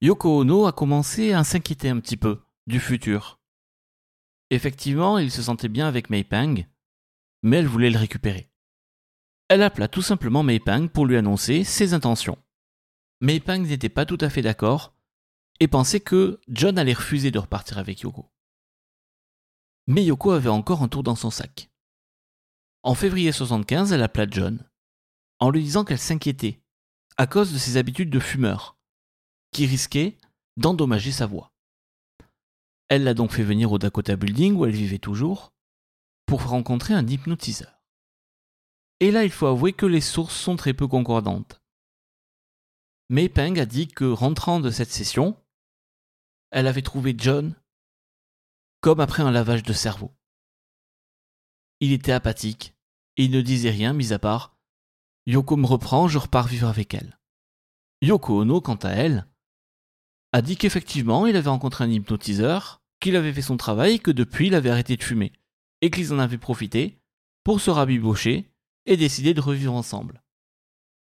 [0.00, 3.40] Yoko Ono a commencé à s'inquiéter un petit peu du futur.
[4.50, 6.64] Effectivement, il se sentait bien avec Mei Pang,
[7.42, 8.48] mais elle voulait le récupérer.
[9.48, 12.38] Elle appela tout simplement Mei Pang pour lui annoncer ses intentions.
[13.20, 14.94] Mei Pang n'était pas tout à fait d'accord
[15.58, 18.30] et pensait que John allait refuser de repartir avec Yoko.
[19.88, 21.72] Mais Yoko avait encore un tour dans son sac.
[22.84, 24.64] En février 75, elle appela John,
[25.40, 26.63] en lui disant qu'elle s'inquiétait
[27.16, 28.76] à cause de ses habitudes de fumeur,
[29.52, 30.18] qui risquaient
[30.56, 31.52] d'endommager sa voix.
[32.88, 35.52] Elle l'a donc fait venir au Dakota Building où elle vivait toujours,
[36.26, 37.82] pour rencontrer un hypnotiseur.
[39.00, 41.60] Et là, il faut avouer que les sources sont très peu concordantes.
[43.10, 45.36] Mei Peng a dit que rentrant de cette session,
[46.50, 47.54] elle avait trouvé John
[48.80, 50.12] comme après un lavage de cerveau.
[51.80, 52.74] Il était apathique
[53.16, 54.53] et il ne disait rien mis à part
[55.26, 57.18] Yoko me reprend, je repars vivre avec elle.
[58.02, 59.26] Yoko Ono, quant à elle,
[60.32, 64.10] a dit qu'effectivement il avait rencontré un hypnotiseur, qu'il avait fait son travail et que
[64.10, 65.32] depuis il avait arrêté de fumer,
[65.80, 66.98] et qu'ils en avaient profité
[67.44, 68.50] pour se rabibocher
[68.86, 70.22] et décider de revivre ensemble.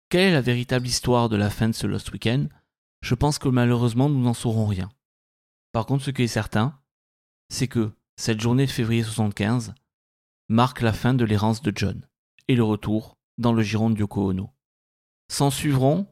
[0.10, 2.50] Quelle est la véritable histoire de la fin de ce Lost Weekend?
[3.02, 4.92] Je pense que malheureusement nous n'en saurons rien.
[5.72, 6.80] Par contre, ce qui est certain,
[7.50, 9.74] c'est que cette journée de février 75
[10.50, 12.08] marque la fin de l'errance de John
[12.48, 14.50] et le retour dans le giron de Yoko Ono.
[15.30, 16.08] S'en suivront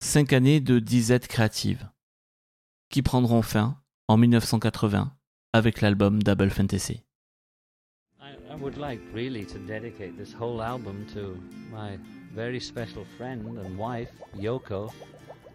[0.00, 1.88] cinq années de disette créative
[2.90, 5.12] qui prendront fin en 1980
[5.52, 7.04] avec l'album Double Fantasy.
[8.20, 11.36] I, I would like really to dedicate this whole album to
[11.70, 11.98] my
[12.34, 14.90] very special friend and wife, Yoko,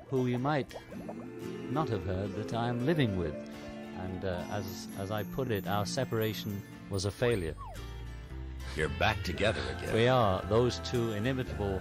[0.10, 0.76] who you might
[1.72, 3.36] not have heard that I am living with.
[4.00, 7.56] And uh, as, as I put it, our separation was a failure.
[8.76, 9.94] You're back together again.
[9.94, 10.42] We are.
[10.50, 11.80] Those two inimitable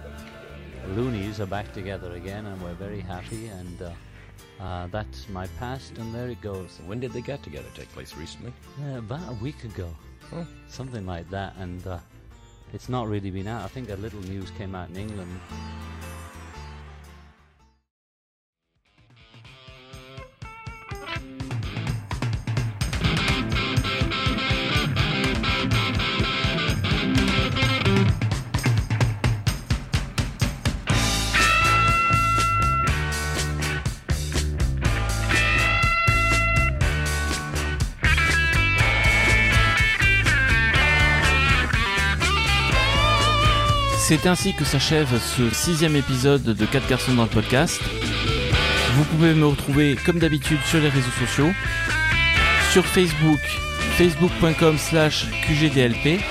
[0.89, 3.47] loonies are back together again, and we're very happy.
[3.47, 6.79] And uh, uh, that's my past, and there it goes.
[6.85, 7.65] When did they get together?
[7.73, 8.53] Take place recently?
[8.79, 9.89] Uh, about a week ago,
[10.67, 11.97] something like that, and uh,
[12.73, 13.63] it's not really been out.
[13.63, 15.39] I think a little news came out in England.
[44.15, 47.81] C'est ainsi que s'achève ce sixième épisode de 4 garçons dans le podcast.
[48.93, 51.49] Vous pouvez me retrouver comme d'habitude sur les réseaux sociaux,
[52.71, 53.39] sur Facebook,
[53.97, 56.21] facebook.com slash QGDLP,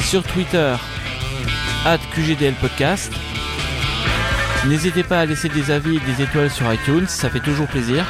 [0.00, 0.74] sur Twitter,
[1.86, 3.10] at QGDLPodcast.
[4.66, 8.04] N'hésitez pas à laisser des avis et des étoiles sur iTunes, ça fait toujours plaisir.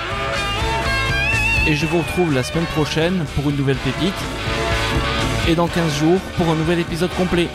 [1.69, 4.13] Et je vous retrouve la semaine prochaine pour une nouvelle pépite.
[5.49, 7.49] Et dans 15 jours pour un nouvel épisode complet.